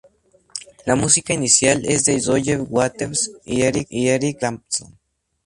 La 0.87 0.95
música 0.95 1.31
inicial 1.35 1.85
es 1.85 2.05
de 2.05 2.19
Roger 2.25 2.61
Waters 2.67 3.29
y 3.45 3.61
Eric 3.61 4.39
Clapton. 4.39 4.97